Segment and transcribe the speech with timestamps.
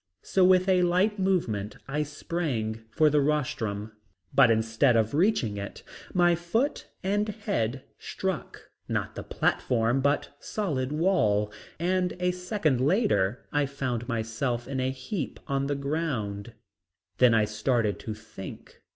[0.23, 3.91] So with a light movement I sprang for the rostrum.
[4.33, 10.91] But instead of reaching it my foot and head struck not the platform but solid
[10.91, 16.53] wall, and a second later I found myself in a heap on the ground.
[17.19, 18.81] Then I started to think.